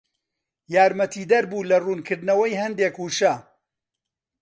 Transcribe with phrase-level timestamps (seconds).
[0.73, 3.33] یارمەتیدەر بوو لە ڕوونکردنەوەی هەندێک وشە